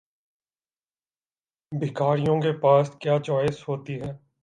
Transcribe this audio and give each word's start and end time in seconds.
بھکاریوں 1.71 2.41
کے 2.41 2.51
پاس 2.59 2.91
کیا 2.99 3.19
چوائس 3.19 3.67
ہوتی 3.67 4.01
ہے؟ 4.01 4.11